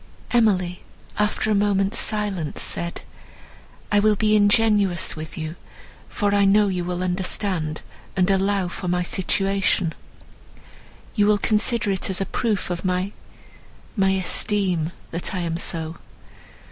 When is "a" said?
1.51-1.53, 12.19-12.25